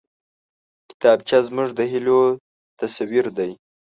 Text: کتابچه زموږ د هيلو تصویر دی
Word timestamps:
کتابچه 0.89 1.37
زموږ 1.47 1.67
د 1.77 1.79
هيلو 1.91 2.21
تصویر 2.79 3.25
دی 3.37 3.51